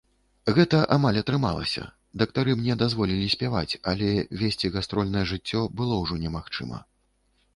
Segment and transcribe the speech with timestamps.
[0.57, 1.83] Гэта амаль атрымалася,
[2.21, 4.09] дактары мне дазволілі спяваць, але
[4.41, 6.77] весці гастрольнае жыццё было ўжо немагчыма.